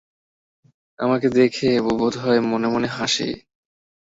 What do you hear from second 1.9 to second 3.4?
বোধ হয় মনে মনে হাসে।